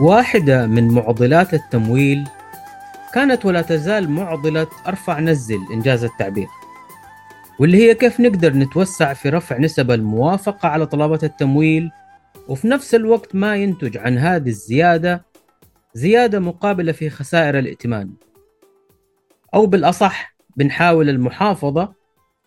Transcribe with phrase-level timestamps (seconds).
[0.00, 2.28] واحدة من معضلات التمويل
[3.14, 6.46] كانت ولا تزال معضلة أرفع نزل إنجاز التعبير
[7.60, 11.90] واللي هي كيف نقدر نتوسع في رفع نسب الموافقة على طلبات التمويل
[12.48, 15.24] وفي نفس الوقت ما ينتج عن هذه الزيادة
[15.94, 18.12] زيادة مقابلة في خسائر الائتمان.
[19.54, 21.92] أو بالأصح بنحاول المحافظة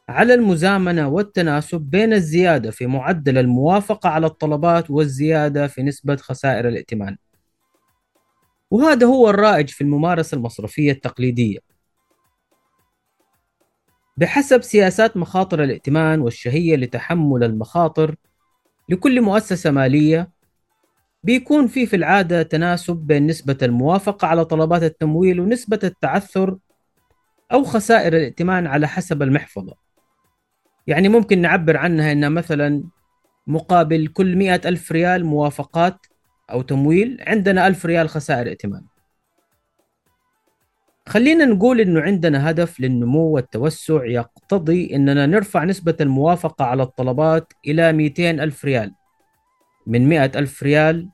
[0.09, 7.17] على المزامنة والتناسب بين الزيادة في معدل الموافقة على الطلبات والزيادة في نسبة خسائر الائتمان.
[8.71, 11.59] وهذا هو الرائج في الممارسة المصرفية التقليدية.
[14.17, 18.15] بحسب سياسات مخاطر الائتمان والشهية لتحمل المخاطر
[18.89, 20.31] لكل مؤسسة مالية
[21.23, 26.57] بيكون في في العادة تناسب بين نسبة الموافقة على طلبات التمويل ونسبة التعثر
[27.51, 29.75] أو خسائر الائتمان على حسب المحفظة.
[30.87, 32.83] يعني ممكن نعبر عنها إنها مثلا
[33.47, 36.05] مقابل كل مئة ألف ريال موافقات
[36.51, 38.85] أو تمويل عندنا ألف ريال خسائر ائتمان.
[41.07, 47.93] خلينا نقول إنه عندنا هدف للنمو والتوسع يقتضي إننا نرفع نسبة الموافقة على الطلبات إلى
[47.93, 48.91] 200 ألف ريال.
[49.87, 51.09] من 100 ألف ريال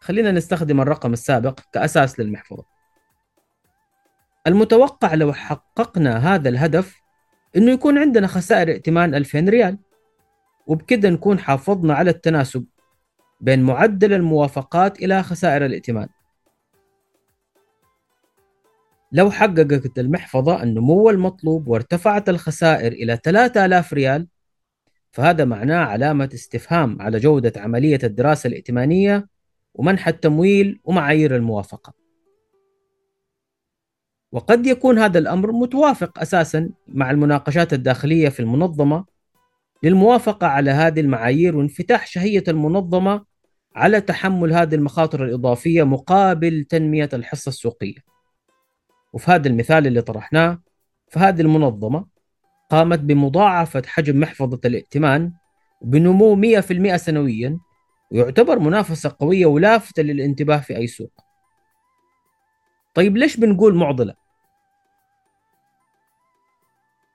[0.00, 2.64] خلينا نستخدم الرقم السابق كأساس للمحفظة.
[4.46, 7.00] المتوقع لو حققنا هذا الهدف
[7.56, 9.78] إنه يكون عندنا خسائر ائتمان 2000 ريال.
[10.66, 12.64] وبكده نكون حافظنا على التناسب
[13.42, 16.08] بين معدل الموافقات إلى خسائر الائتمان.
[19.12, 24.28] لو حققت المحفظة النمو المطلوب وارتفعت الخسائر إلى 3000 ريال
[25.10, 29.28] فهذا معناه علامة استفهام على جودة عملية الدراسة الائتمانية
[29.74, 31.92] ومنح التمويل ومعايير الموافقة.
[34.32, 39.04] وقد يكون هذا الأمر متوافق أساسا مع المناقشات الداخلية في المنظمة
[39.82, 43.31] للموافقة على هذه المعايير وانفتاح شهية المنظمة
[43.76, 47.98] على تحمل هذه المخاطر الإضافية مقابل تنمية الحصة السوقية
[49.12, 50.62] وفي هذا المثال اللي طرحناه
[51.10, 52.06] فهذه المنظمة
[52.70, 55.32] قامت بمضاعفة حجم محفظة الائتمان
[55.82, 57.58] بنمو 100% سنويا
[58.10, 61.12] ويعتبر منافسة قوية ولافتة للانتباه في أي سوق
[62.94, 64.21] طيب ليش بنقول معضلة؟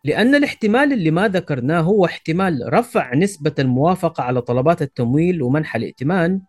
[0.08, 6.42] لأن الاحتمال اللي ما ذكرناه هو احتمال رفع نسبة الموافقة على طلبات التمويل ومنح الائتمان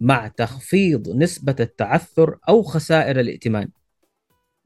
[0.00, 3.68] مع تخفيض نسبة التعثر أو خسائر الائتمان.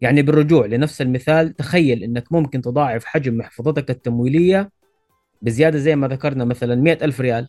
[0.00, 4.70] يعني بالرجوع لنفس المثال تخيل أنك ممكن تضاعف حجم محفظتك التمويلية
[5.42, 7.48] بزيادة زي ما ذكرنا مثلا 100 ألف ريال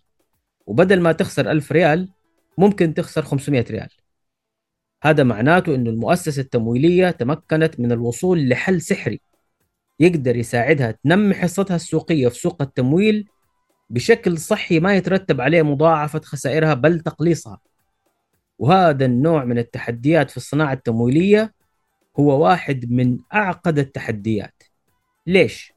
[0.65, 2.09] وبدل ما تخسر 1000 ريال
[2.57, 3.89] ممكن تخسر 500 ريال.
[5.03, 9.21] هذا معناته أن المؤسسة التمويلية تمكنت من الوصول لحل سحري.
[9.99, 13.27] يقدر يساعدها تنمي حصتها السوقية في سوق التمويل
[13.89, 17.59] بشكل صحي ما يترتب عليه مضاعفة خسائرها بل تقليصها.
[18.59, 21.53] وهذا النوع من التحديات في الصناعة التمويلية
[22.19, 24.63] هو واحد من أعقد التحديات.
[25.27, 25.73] ليش؟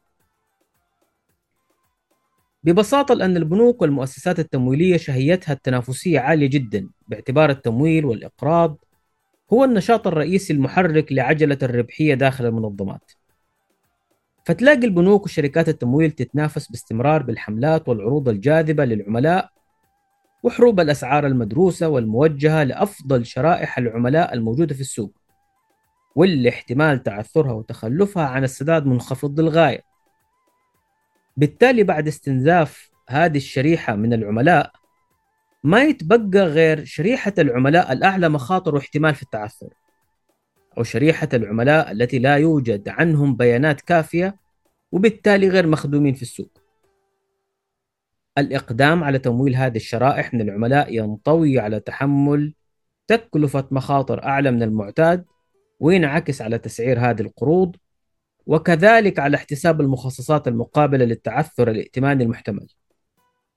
[2.64, 8.78] ببساطة لأن البنوك والمؤسسات التمويلية شهيتها التنافسية عالية جدا باعتبار التمويل والإقراض
[9.52, 13.12] هو النشاط الرئيسي المحرك لعجلة الربحية داخل المنظمات.
[14.48, 19.50] فتلاقي البنوك وشركات التمويل تتنافس باستمرار بالحملات والعروض الجاذبة للعملاء
[20.42, 25.12] وحروب الأسعار المدروسة والموجهة لأفضل شرائح العملاء الموجودة في السوق
[26.16, 29.82] واللي احتمال تعثرها وتخلفها عن السداد منخفض للغاية.
[31.36, 34.72] بالتالي بعد استنزاف هذه الشريحة من العملاء
[35.64, 39.68] ما يتبقى غير شريحة العملاء الأعلى مخاطر واحتمال في التعثر.
[40.78, 44.36] أو شريحة العملاء التي لا يوجد عنهم بيانات كافية
[44.92, 46.58] وبالتالي غير مخدومين في السوق.
[48.38, 52.54] الإقدام على تمويل هذه الشرائح من العملاء ينطوي على تحمل
[53.06, 55.24] تكلفة مخاطر أعلى من المعتاد
[55.80, 57.76] وينعكس على تسعير هذه القروض
[58.46, 62.66] وكذلك على احتساب المخصصات المقابلة للتعثر الائتماني المحتمل.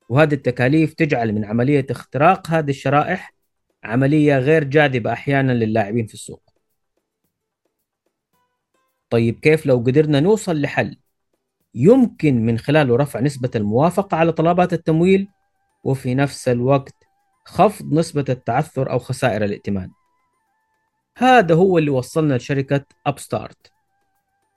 [0.09, 3.33] وهذه التكاليف تجعل من عملية اختراق هذه الشرائح
[3.83, 6.50] عملية غير جاذبة أحيانا للاعبين في السوق.
[9.11, 10.97] طيب كيف لو قدرنا نوصل لحل
[11.75, 15.27] يمكن من خلاله رفع نسبة الموافقة على طلبات التمويل
[15.83, 16.95] وفي نفس الوقت
[17.45, 19.89] خفض نسبة التعثر أو خسائر الائتمان.
[21.17, 23.71] هذا هو اللي وصلنا لشركة أبستارت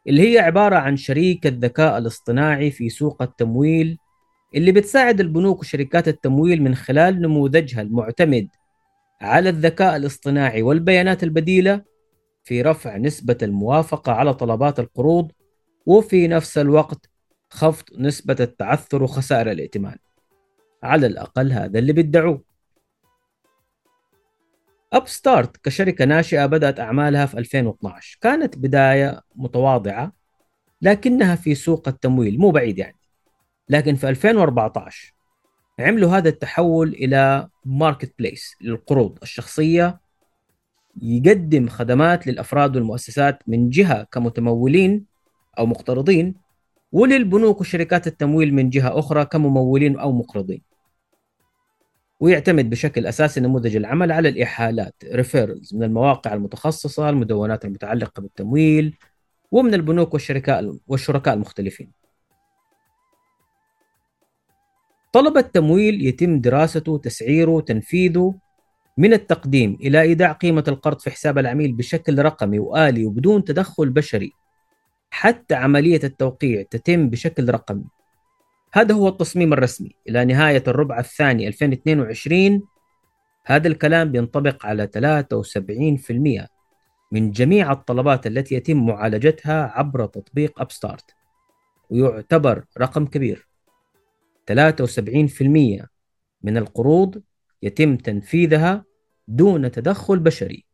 [0.08, 3.98] اللي هي عبارة عن شريك الذكاء الاصطناعي في سوق التمويل
[4.54, 8.48] اللي بتساعد البنوك وشركات التمويل من خلال نموذجها المعتمد
[9.20, 11.93] على الذكاء الاصطناعي والبيانات البديلة
[12.44, 15.32] في رفع نسبة الموافقة على طلبات القروض
[15.86, 17.10] وفي نفس الوقت
[17.50, 19.96] خفض نسبة التعثر وخسائر الائتمان.
[20.82, 22.42] على الأقل هذا اللي بيدعوه.
[24.92, 30.12] أب ستارت كشركة ناشئة بدأت أعمالها في 2012 كانت بداية متواضعة
[30.82, 32.98] لكنها في سوق التمويل مو بعيد يعني.
[33.68, 35.14] لكن في 2014
[35.80, 40.00] عملوا هذا التحول إلى marketplace للقروض الشخصية
[41.02, 45.04] يقدم خدمات للأفراد والمؤسسات من جهة كمتمولين
[45.58, 46.34] أو مقترضين
[46.92, 50.62] وللبنوك وشركات التمويل من جهة أخرى كممولين أو مقرضين.
[52.20, 58.96] ويعتمد بشكل أساسي نموذج العمل على الإحالات referrals من المواقع المتخصصة المدونات المتعلقة بالتمويل
[59.50, 61.92] ومن البنوك والشركاء والشركاء المختلفين.
[65.12, 68.34] طلب التمويل يتم دراسته تسعيره تنفيذه
[68.96, 74.32] من التقديم إلى إيداع قيمة القرض في حساب العميل بشكل رقمي وآلي وبدون تدخل بشري.
[75.10, 77.84] حتى عملية التوقيع تتم بشكل رقمي.
[78.72, 79.90] هذا هو التصميم الرسمي.
[80.08, 82.62] إلى نهاية الربع الثاني 2022
[83.46, 86.48] هذا الكلام بينطبق على 73%
[87.12, 91.14] من جميع الطلبات التي يتم معالجتها عبر تطبيق أب ستارت
[91.90, 93.48] ويعتبر رقم كبير.
[94.46, 95.86] 73%
[96.42, 97.22] من القروض
[97.64, 98.84] يتم تنفيذها
[99.28, 100.64] دون تدخل بشري.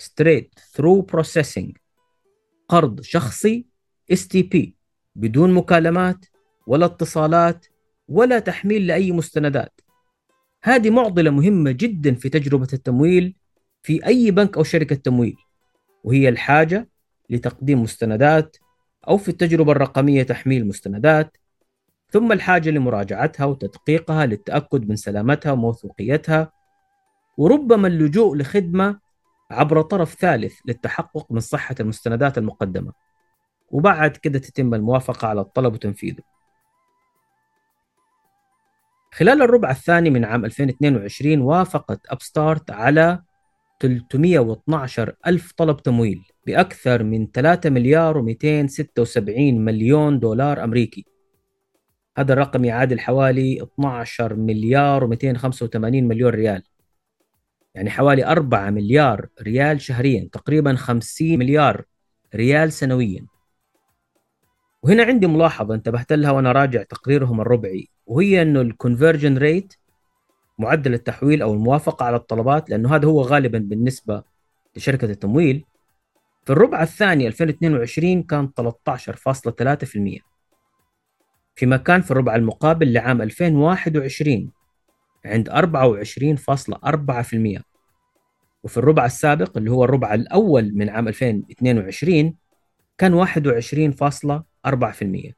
[0.00, 1.72] Straight through processing.
[2.68, 3.66] قرض شخصي
[4.12, 4.56] STP
[5.16, 6.26] بدون مكالمات
[6.66, 7.66] ولا اتصالات
[8.08, 9.80] ولا تحميل لأي مستندات.
[10.64, 13.36] هذه معضلة مهمة جدا في تجربة التمويل
[13.82, 15.36] في أي بنك أو شركة تمويل
[16.04, 16.88] وهي الحاجة
[17.30, 18.56] لتقديم مستندات
[19.08, 21.36] أو في التجربة الرقمية تحميل مستندات
[22.12, 26.52] ثم الحاجة لمراجعتها وتدقيقها للتأكد من سلامتها وموثوقيتها
[27.38, 28.98] وربما اللجوء لخدمة
[29.50, 32.92] عبر طرف ثالث للتحقق من صحة المستندات المقدمة.
[33.70, 36.22] وبعد كده تتم الموافقة على الطلب وتنفيذه.
[39.12, 43.22] خلال الربع الثاني من عام 2022 وافقت أبستارت على
[43.80, 51.11] 312 ألف طلب تمويل بأكثر من 3 مليار و276 مليون دولار أمريكي.
[52.18, 56.62] هذا الرقم يعادل حوالي 12 مليار و285 مليون ريال.
[57.74, 61.84] يعني حوالي 4 مليار ريال شهريا تقريبا 50 مليار
[62.34, 63.26] ريال سنويا.
[64.82, 69.74] وهنا عندي ملاحظة انتبهت لها وأنا راجع تقريرهم الربعي وهي أنه الكونفرجن ريت
[70.58, 74.22] معدل التحويل أو الموافقة على الطلبات لأنه هذا هو غالبا بالنسبة
[74.76, 75.64] لشركة التمويل.
[76.44, 80.31] في الربع الثاني 2022 كان 13.3%
[81.54, 84.50] فيما كان في الربع المقابل لعام 2021
[85.24, 87.62] عند 24.4%
[88.64, 92.34] وفي الربع السابق اللي هو الربع الأول من عام 2022
[92.98, 95.32] كان 21.4%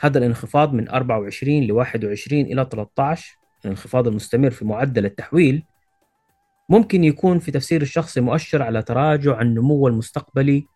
[0.00, 5.64] هذا الانخفاض من 24 ل 21 إلى 13 الانخفاض المستمر في معدل التحويل
[6.68, 10.66] ممكن يكون في تفسير الشخصي مؤشر على تراجع النمو المستقبلي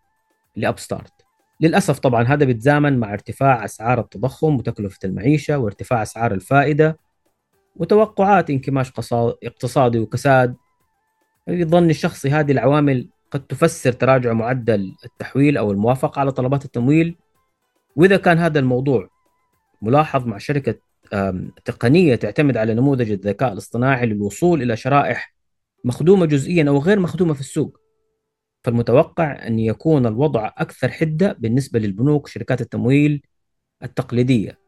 [0.57, 1.14] لأبستارت.
[1.61, 6.99] للأسف طبعا هذا بيتزامن مع ارتفاع أسعار التضخم وتكلفة المعيشة وارتفاع أسعار الفائدة
[7.77, 8.93] وتوقعات انكماش
[9.45, 10.57] اقتصادي وكساد.
[11.47, 17.17] في ظني الشخصي هذه العوامل قد تفسر تراجع معدل التحويل أو الموافقة على طلبات التمويل.
[17.97, 19.09] وإذا كان هذا الموضوع
[19.83, 20.75] ملاحظ مع شركة
[21.65, 25.35] تقنية تعتمد على نموذج الذكاء الاصطناعي للوصول إلى شرائح
[25.85, 27.81] مخدومة جزئيا أو غير مخدومة في السوق
[28.65, 33.23] فالمتوقع أن يكون الوضع أكثر حدة بالنسبة للبنوك وشركات التمويل
[33.83, 34.59] التقليدية.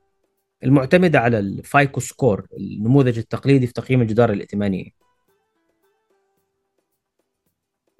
[0.64, 4.90] المعتمدة على ال FICO score النموذج التقليدي في تقييم الجدارة الائتمانية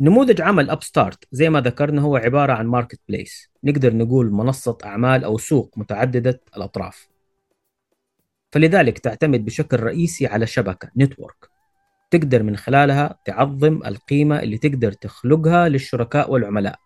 [0.00, 5.24] نموذج عمل أب ستارت زي ما ذكرنا هو عبارة عن marketplace نقدر نقول منصة أعمال
[5.24, 7.08] أو سوق متعددة الأطراف.
[8.52, 11.55] فلذلك تعتمد بشكل رئيسي على شبكة network
[12.10, 16.78] تقدر من خلالها تعظم القيمة اللي تقدر تخلقها للشركاء والعملاء.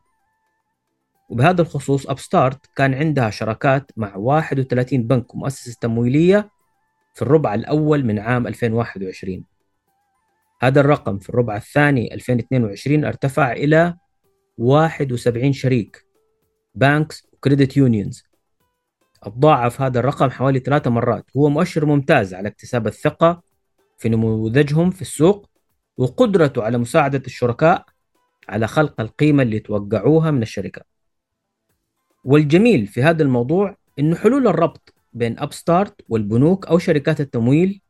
[1.30, 6.50] وبهذا الخصوص أبستارت كان عندها شراكات مع 31 بنك ومؤسسة تمويلية
[7.14, 9.44] في الربع الأول من عام 2021
[10.62, 13.96] هذا الرقم في الربع الثاني 2022 ارتفع إلى
[14.58, 16.06] 71 شريك
[16.74, 18.24] banks و credit unions
[19.24, 21.24] تضاعف هذا الرقم حوالي ثلاثة مرات.
[21.36, 23.42] هو مؤشر ممتاز على اكتساب الثقة
[24.00, 25.50] في نموذجهم في السوق
[25.96, 27.84] وقدرته على مساعدة الشركاء
[28.48, 30.82] على خلق القيمة اللي توقعوها من الشركة.
[32.24, 37.80] والجميل في هذا الموضوع أنه حلول الربط بين أبستارت والبنوك أو شركات التمويل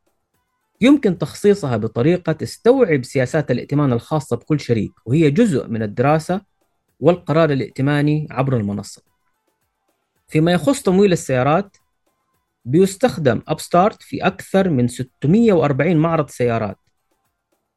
[0.81, 6.41] يمكن تخصيصها بطريقة تستوعب سياسات الائتمان الخاصة بكل شريك وهي جزء من الدراسة
[7.01, 9.03] والقرار الائتماني عبر المنصة.
[10.29, 11.77] فيما يخص تمويل السيارات
[12.65, 16.77] بيستخدم أبستارت في أكثر من 640 معرض سيارات.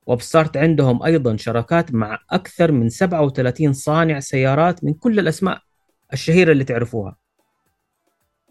[0.08, 5.62] وابستارت عندهم أيضا شراكات مع أكثر من 37 صانع سيارات من كل الأسماء
[6.14, 7.16] الشهيرة اللي تعرفوها.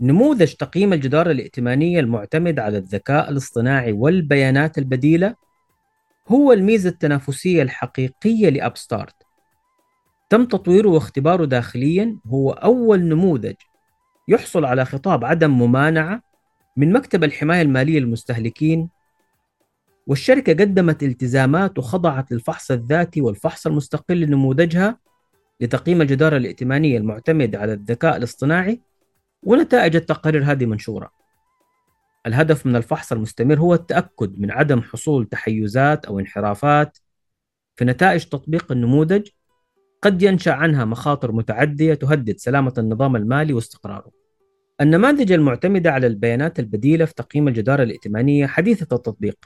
[0.01, 5.35] نموذج تقييم الجدار الائتمانية المعتمد على الذكاء الاصطناعي والبيانات البديلة
[6.29, 9.15] هو الميزة التنافسية الحقيقية لأبستارت
[10.31, 13.55] تم تطويره واختباره داخليا هو أول نموذج
[14.29, 16.23] يحصل على خطاب عدم ممانعة
[16.77, 18.89] من مكتب الحماية المالية للمستهلكين
[20.07, 24.99] والشركة قدمت التزامات وخضعت للفحص الذاتي والفحص المستقل لنموذجها
[25.61, 28.81] لتقييم الجدارة الائتمانية المعتمد على الذكاء الاصطناعي
[29.43, 31.11] ونتائج التقارير هذه منشورة.
[32.27, 36.99] الهدف من الفحص المستمر هو التأكد من عدم حصول تحيزات أو انحرافات
[37.77, 39.29] في نتائج تطبيق النموذج
[40.03, 44.11] قد ينشأ عنها مخاطر متعدية تهدد سلامة النظام المالي واستقراره.
[44.81, 49.37] النماذج المعتمدة على البيانات البديلة في تقييم الجدارة الائتمانية حديثة التطبيق.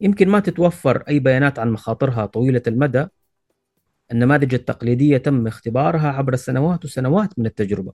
[0.00, 3.06] يمكن ما تتوفر أي بيانات عن مخاطرها طويلة المدى.
[4.12, 7.92] النماذج التقليدية تم اختبارها عبر سنوات وسنوات من التجربة.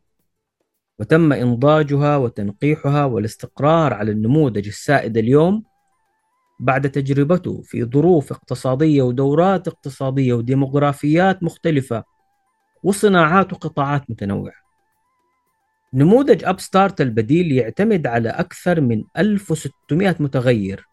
[0.98, 5.64] وتم إنضاجها وتنقيحها والاستقرار على النموذج السائد اليوم
[6.60, 12.04] بعد تجربته في ظروف اقتصادية ودورات اقتصادية وديموغرافيات مختلفة
[12.82, 14.66] وصناعات وقطاعات متنوعة.
[15.94, 20.86] نموذج أبستارت البديل يعتمد على أكثر من 1600 متغير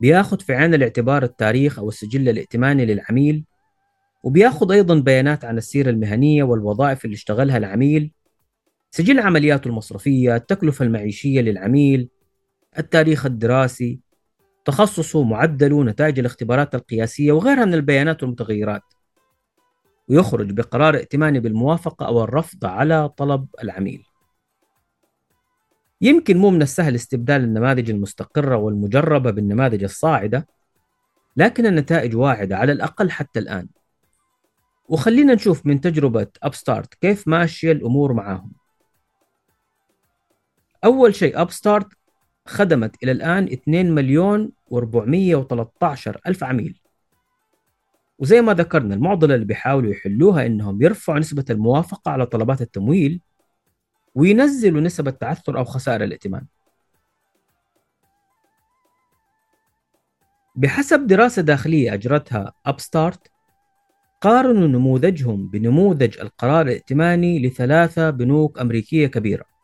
[0.00, 3.44] بياخذ في عين الاعتبار التاريخ أو السجل الائتماني للعميل
[4.22, 8.12] وبياخذ أيضا بيانات عن السيرة المهنية والوظائف اللي اشتغلها العميل
[8.90, 12.08] سجل عملياته المصرفية التكلفة المعيشية للعميل
[12.78, 14.00] التاريخ الدراسي
[14.66, 18.82] تخصصه معدله نتائج الاختبارات القياسية وغيرها من البيانات والمتغيرات
[20.08, 24.04] ويخرج بقرار ائتماني بالموافقة أو الرفض على طلب العميل.
[26.00, 30.46] يمكن مو من السهل استبدال النماذج المستقرة والمجربة بالنماذج الصاعدة
[31.36, 33.68] لكن النتائج واعدة على الأقل حتى الآن.
[34.88, 38.52] وخلينا نشوف من تجربة أبستارت كيف ماشية الأمور معاهم.
[40.84, 41.86] أول شيء أبستارت
[42.46, 46.80] خدمت إلى الآن 2 مليون و413 ألف عميل.
[48.18, 53.20] وزي ما ذكرنا المعضلة اللي بيحاولوا يحلوها إنهم يرفعوا نسبة الموافقة على طلبات التمويل
[54.14, 56.46] وينزلوا نسب التعثر أو خسائر الائتمان.
[60.56, 63.30] بحسب دراسة داخلية أجرتها أبستارت
[64.20, 69.55] قارنوا نموذجهم بنموذج القرار الائتماني لثلاثة بنوك أمريكية كبيرة.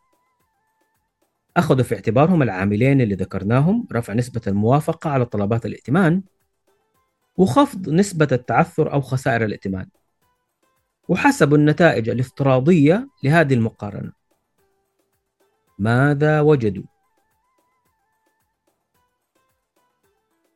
[1.57, 6.23] أخذوا في اعتبارهم العاملين اللي ذكرناهم رفع نسبة الموافقة على طلبات الائتمان
[7.37, 9.87] وخفض نسبة التعثر أو خسائر الائتمان
[11.09, 14.11] وحسبوا النتائج الافتراضية لهذه المقارنة
[15.79, 16.83] ماذا وجدوا؟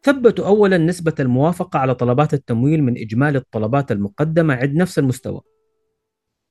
[0.04, 5.42] ثبتوا أولا نسبة الموافقة على طلبات التمويل من إجمالي الطلبات المقدمة عند نفس المستوى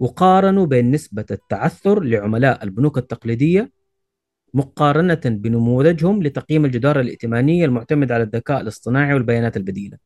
[0.01, 3.73] وقارنوا بين نسبة التعثر لعملاء البنوك التقليدية
[4.55, 9.99] مقارنة بنموذجهم لتقييم الجدارة الائتمانية المعتمد على الذكاء الاصطناعي والبيانات البديلة.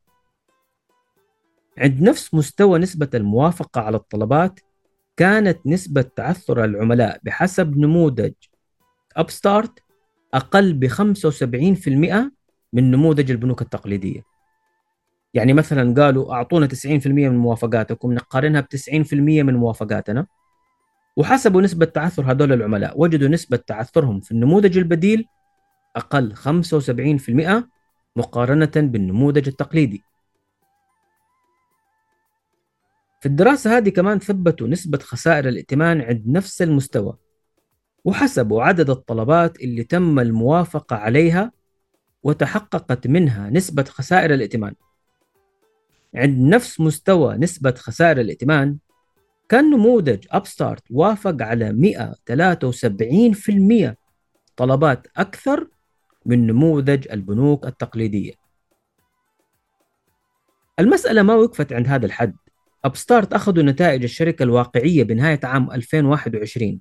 [1.77, 4.59] عند نفس مستوى نسبة الموافقة على الطلبات
[5.17, 8.33] كانت نسبة تعثر العملاء بحسب نموذج
[9.17, 9.79] أبستارت
[10.33, 12.31] أقل ب 75%
[12.73, 14.21] من نموذج البنوك التقليدية.
[15.33, 20.27] يعني مثلا قالوا أعطونا 90% من موافقاتكم نقارنها ب 90% من موافقاتنا
[21.17, 23.01] وحسبوا نسبة تعثر هذول العملاء.
[23.01, 25.25] وجدوا نسبة تعثرهم في النموذج البديل
[25.95, 27.69] أقل 75%
[28.15, 30.03] مقارنة بالنموذج التقليدي.
[33.21, 37.17] في الدراسة هذه كمان ثبتوا نسبة خسائر الائتمان عند نفس المستوى
[38.05, 41.51] وحسبوا عدد الطلبات اللي تم الموافقة عليها
[42.23, 44.75] وتحققت منها نسبة خسائر الائتمان.
[46.15, 48.77] عند نفس مستوى نسبة خسائر الائتمان
[49.51, 51.93] كان نموذج أبستارت وافق على
[53.91, 53.95] 173%
[54.55, 55.67] طلبات أكثر
[56.25, 58.33] من نموذج البنوك التقليدية.
[60.79, 62.35] المسألة ما وقفت عند هذا الحد.
[62.85, 66.79] أبستارت أخذوا نتائج الشركة الواقعية بنهاية عام 2021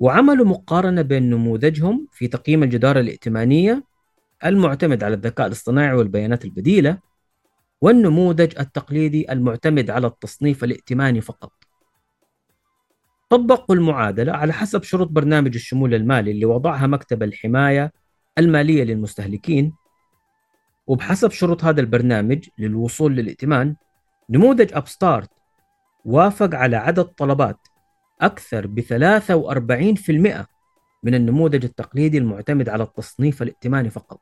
[0.00, 3.84] وعملوا مقارنة بين نموذجهم في تقييم الجدارة الائتمانية
[4.44, 7.09] المعتمد على الذكاء الاصطناعي والبيانات البديلة
[7.80, 11.52] والنموذج التقليدي المعتمد على التصنيف الائتماني فقط.
[13.30, 17.92] طبقوا المعادلة على حسب شروط برنامج الشمول المالي اللي وضعها مكتب الحماية
[18.38, 19.72] المالية للمستهلكين
[20.86, 23.76] وبحسب شروط هذا البرنامج للوصول للائتمان
[24.30, 25.30] نموذج أبستارت
[26.04, 27.58] وافق على عدد طلبات
[28.20, 30.46] أكثر ب 43%
[31.02, 34.20] من النموذج التقليدي المعتمد على التصنيف الائتماني فقط.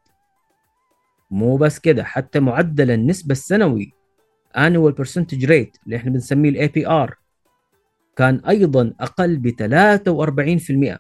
[1.31, 3.93] مو بس كده حتى معدل النسبة السنوي
[4.57, 7.17] annual percentage rate اللي إحنا بنسميه ال APR
[8.17, 9.49] كان أيضا أقل ب
[10.95, 10.99] 43%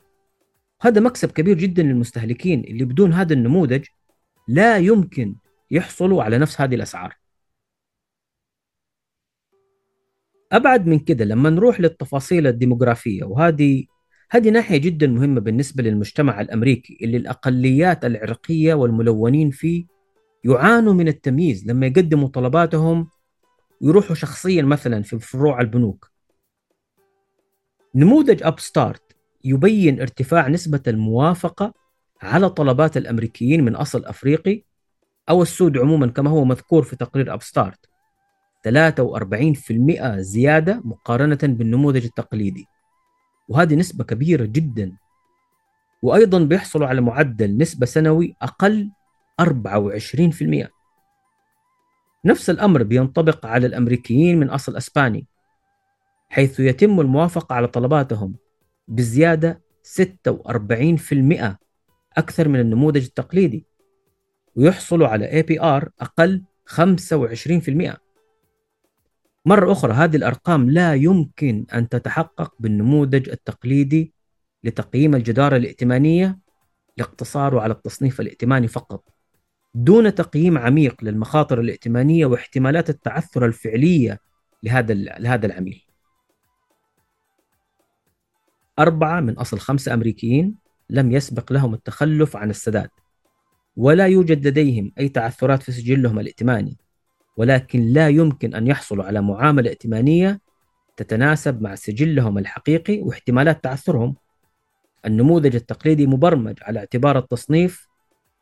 [0.82, 3.84] هذا مكسب كبير جدا للمستهلكين اللي بدون هذا النموذج
[4.48, 5.34] لا يمكن
[5.70, 7.16] يحصلوا على نفس هذه الأسعار.
[10.52, 13.84] أبعد من كده لما نروح للتفاصيل الديموغرافية وهذه
[14.30, 19.97] هذه ناحية جدا مهمة بالنسبة للمجتمع الأمريكي اللي الأقليات العرقية والملونين فيه
[20.44, 21.66] يعانوا من التمييز.
[21.66, 23.08] لما يقدموا طلباتهم
[23.80, 26.10] ويروحوا شخصيا مثلا في فروع البنوك.
[27.94, 29.02] نموذج Upstart
[29.44, 31.72] يبين ارتفاع نسبة الموافقة
[32.22, 34.62] على طلبات الأمريكيين من أصل أفريقي
[35.28, 37.88] أو السود عموما كما هو مذكور في تقرير Upstart
[38.68, 42.66] 43% زيادة مقارنة بالنموذج التقليدي.
[43.48, 44.96] وهذه نسبة كبيرة جدا.
[46.02, 48.90] وأيضا بيحصلوا على معدل نسبة سنوي أقل
[49.42, 50.68] 24%
[52.24, 55.26] نفس الأمر بينطبق على الأمريكيين من أصل أسباني
[56.28, 58.34] حيث يتم الموافقة على طلباتهم
[58.88, 61.56] بزيادة 46%
[62.16, 63.66] أكثر من النموذج التقليدي
[64.56, 67.96] ويحصلوا على APR أقل 25%
[69.46, 74.12] مرة أخرى هذه الأرقام لا يمكن أن تتحقق بالنموذج التقليدي
[74.64, 76.38] لتقييم الجدارة الائتمانية
[76.96, 79.17] لاقتصاره على التصنيف الائتماني فقط.
[79.84, 84.20] دون تقييم عميق للمخاطر الائتمانية واحتمالات التعثر الفعلية
[84.62, 85.84] لهذا لهذا العميل.
[88.78, 90.54] أربعة من أصل خمسة أمريكيين
[90.90, 92.88] لم يسبق لهم التخلف عن السداد
[93.76, 96.76] ولا يوجد لديهم أي تعثرات في سجلهم الائتماني
[97.36, 100.40] ولكن لا يمكن أن يحصلوا على معاملة ائتمانية
[100.96, 104.16] تتناسب مع سجلهم الحقيقي واحتمالات تعثرهم.
[105.06, 107.87] النموذج التقليدي مبرمج على اعتبار التصنيف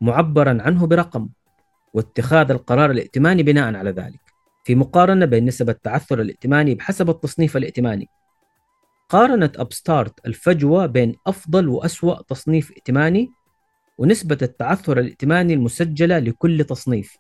[0.01, 1.29] معبرا عنه برقم
[1.95, 4.27] واتخاذ القرار الائتماني بناء على ذلك
[4.67, 8.09] في مقارنة بين نسب التعثر الائتماني بحسب التصنيف الائتماني.
[9.09, 13.29] قارنت أبستارت الفجوة بين أفضل وأسوأ تصنيف ائتماني
[13.99, 17.17] ونسبة التعثر الائتماني المسجلة لكل تصنيف.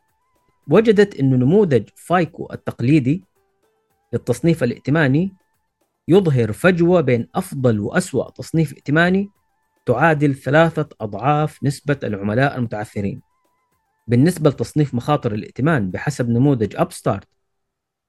[0.68, 3.24] وجدت أن نموذج FICO التقليدي
[4.12, 5.34] للتصنيف الائتماني
[6.08, 9.30] يظهر فجوة بين أفضل وأسوأ تصنيف ائتماني
[9.86, 13.20] تعادل ثلاثة أضعاف نسبة العملاء المتعثرين.
[14.08, 17.28] بالنسبة لتصنيف مخاطر الائتمان بحسب نموذج Upstart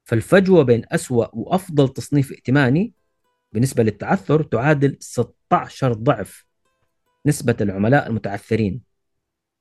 [0.03, 2.93] فالفجوة بين أسوأ وأفضل تصنيف ائتماني
[3.53, 6.45] بالنسبة للتعثر تعادل 16 ضعف
[7.25, 8.81] نسبة العملاء المتعثرين.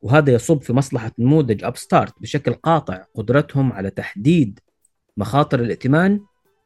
[0.01, 4.61] وهذا يصب في مصلحة نموذج أبستارت بشكل قاطع قدرتهم على تحديد
[5.17, 6.21] مخاطر الائتمان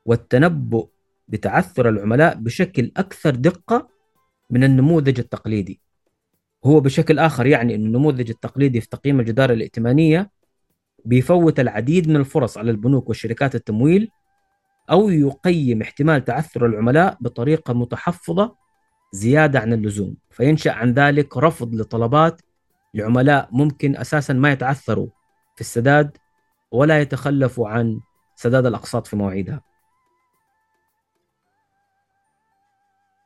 [0.05, 0.89] والتنبؤ
[1.29, 4.00] بتعثر العملاء بشكل أكثر دقة
[4.51, 5.81] من النموذج التقليدي.
[6.65, 10.31] هو بشكل آخر يعني أن النموذج التقليدي في تقييم الجدارة الائتمانية
[11.05, 14.11] بيفوت العديد من الفرص على البنوك وشركات التمويل
[14.91, 18.57] أو يقيم احتمال تعثر العملاء بطريقة متحفظة
[19.13, 22.43] زيادة عن اللزوم فينشأ عن ذلك رفض لطلبات
[22.95, 25.09] لعملاء ممكن أساسا ما يتعثروا
[25.55, 26.17] في السداد
[26.73, 28.01] ولا يتخلفوا عن
[28.37, 29.70] سداد الأقساط في مواعيدها.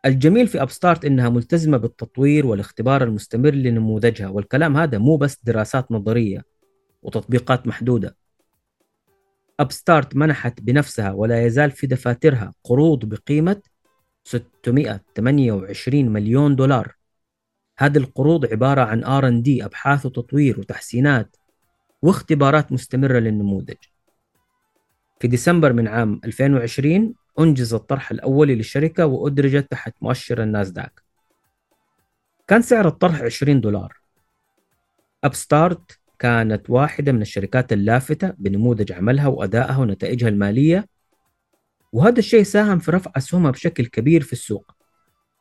[0.04, 6.44] الجميل في Upstart إنها ملتزمة بالتطوير والاختبار المستمر لنموذجها والكلام هذا مو بس دراسات نظرية
[7.02, 8.16] وتطبيقات محدودة.
[9.60, 13.62] Upstart منحت بنفسها ولا يزال في دفاترها قروض بقيمة
[14.24, 16.94] 628 مليون دولار.
[17.78, 21.36] هذه القروض عبارة عن R&D أبحاث وتطوير وتحسينات
[22.02, 23.76] واختبارات مستمرة للنموذج.
[25.20, 31.02] في ديسمبر من عام 2020 أنجز الطرح الأولي للشركة وأدرجت تحت مؤشر الناسداك.
[32.48, 33.96] كان سعر الطرح 20 دولار.
[35.24, 40.86] أبستارت كانت واحدة من الشركات اللافتة بنموذج عملها وأدائها ونتائجها المالية
[41.92, 44.72] وهذا الشيء ساهم في رفع أسهمها بشكل كبير في السوق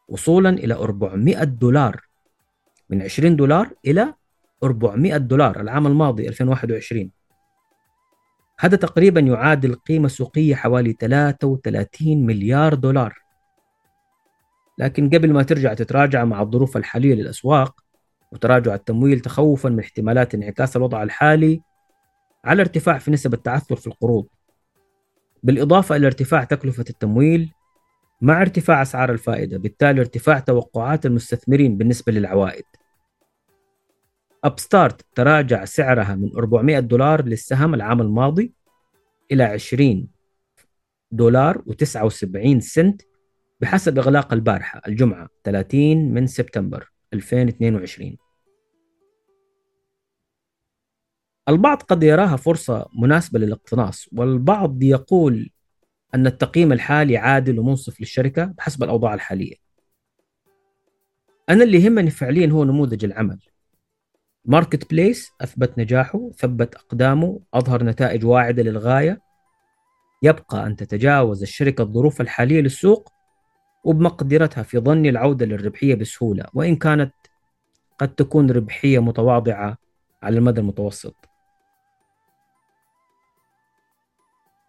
[0.08, 2.02] وصولا إلى 400 دولار
[2.90, 4.14] من 20 دولار إلى
[4.64, 7.12] 400 دولار العام الماضي 2021
[8.60, 13.14] هذا تقريبا يعادل قيمة سوقية حوالي 33 مليار دولار.
[14.78, 17.84] لكن قبل ما ترجع تتراجع مع الظروف الحالية للأسواق
[18.32, 21.62] وتراجع التمويل تخوفا من احتمالات انعكاس الوضع الحالي
[22.46, 24.28] على ارتفاع في نسب التعثر في القروض.
[25.44, 27.52] بالإضافة إلى ارتفاع تكلفة التمويل
[28.22, 32.64] مع ارتفاع أسعار الفائدة بالتالي ارتفاع توقعات المستثمرين بالنسبة للعوائد.
[34.44, 38.54] أبستارت تراجع سعرها من 400 دولار للسهم العام الماضي
[39.32, 40.08] إلى 20
[41.12, 43.02] دولار و79 سنت
[43.62, 48.18] بحسب إغلاق البارحة الجمعة 30 من سبتمبر 2022
[51.50, 55.50] البعض قد يراها فرصة مناسبة للاقتناص والبعض يقول
[56.16, 59.56] أن التقييم الحالي عادل ومنصف للشركة بحسب الأوضاع الحالية.
[61.50, 63.40] أنا اللي يهمني فعليا هو نموذج العمل.
[64.46, 69.22] ماركت بليس أثبت نجاحه ثبت أقدامه أظهر نتائج واعدة للغاية.
[70.24, 73.14] يبقى أن تتجاوز الشركة الظروف الحالية للسوق
[73.84, 77.14] وبمقدرتها في ظني العودة للربحية بسهولة وإن كانت
[78.00, 79.78] قد تكون ربحية متواضعة
[80.24, 81.16] على المدى المتوسط.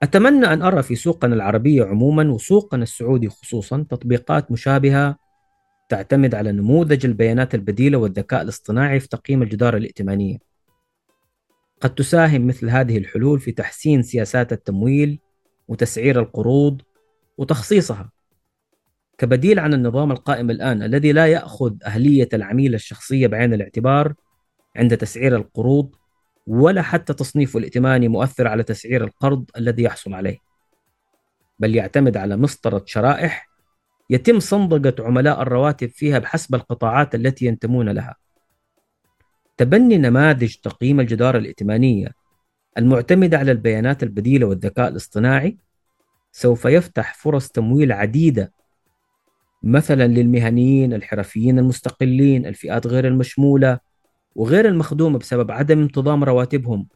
[0.03, 5.17] أتمنى أن أرى في سوقنا العربية عموما وسوقنا السعودي خصوصا تطبيقات مشابهة
[5.89, 10.39] تعتمد على نموذج البيانات البديلة والذكاء الاصطناعي في تقييم الجدارة الائتمانية.
[11.81, 15.19] قد تساهم مثل هذه الحلول في تحسين سياسات التمويل
[15.69, 16.83] وتسعير القروض
[17.39, 18.11] وتخصيصها.
[19.19, 24.15] كبديل عن النظام القائم الآن الذي لا يأخذ أهلية العميل الشخصية بعين الاعتبار
[24.77, 25.95] عند تسعير القروض
[26.47, 30.39] ولا حتى تصنيفه الائتماني مؤثر على تسعير القرض الذي يحصل عليه
[31.59, 33.49] بل يعتمد على مسطرة شرائح
[34.11, 38.17] يتم صندقة عملاء الرواتب فيها بحسب القطاعات التي ينتمون لها.
[39.57, 42.09] تبني نماذج تقييم الجدارة الائتمانية
[42.79, 45.59] المعتمدة على البيانات البديلة والذكاء الاصطناعي
[46.33, 48.53] سوف يفتح فرص تمويل عديدة
[49.63, 53.79] مثلا للمهنيين الحرفيين المستقلين الفئات غير المشمولة
[54.35, 56.87] وغير المخدومة بسبب عدم انتظام رواتبهم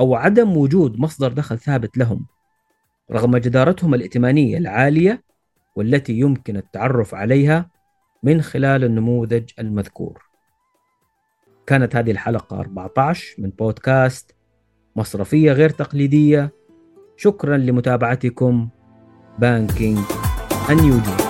[0.00, 2.26] أو عدم وجود مصدر دخل ثابت لهم.
[3.12, 5.22] رغم جدارتهم الائتمانية العالية
[5.76, 7.70] والتي يمكن التعرف عليها
[8.22, 10.22] من خلال النموذج المذكور.
[11.66, 14.34] كانت هذه الحلقة 14 من بودكاست
[14.96, 16.52] مصرفية غير تقليدية.
[17.16, 18.68] شكرا لمتابعتكم.
[19.38, 19.98] بانكينج
[20.70, 21.25] أن يوجد